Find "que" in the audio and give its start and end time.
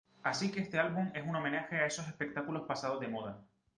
0.51-0.61